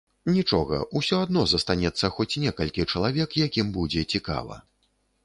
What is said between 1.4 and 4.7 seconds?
застанецца хоць некалькі чалавек, якім будзе цікава.